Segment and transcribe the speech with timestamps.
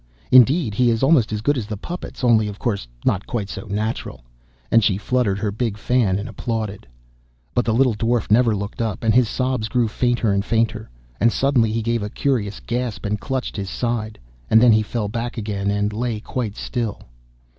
[0.31, 3.67] Indeed he is almost as good as the puppets, only of course not quite so
[3.67, 4.23] natural.'
[4.71, 6.87] And she fluttered her big fan, and applauded.
[7.53, 11.31] But the little Dwarf never looked up, and his sobs grew fainter and fainter, and
[11.31, 14.17] suddenly he gave a curious gasp, and clutched his side.
[14.49, 17.01] And then he fell back again, and lay quite still.